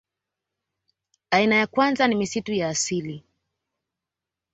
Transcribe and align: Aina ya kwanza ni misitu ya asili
Aina 1.31 1.55
ya 1.55 1.67
kwanza 1.67 2.07
ni 2.07 2.15
misitu 2.15 2.53
ya 2.53 2.69
asili 2.69 3.23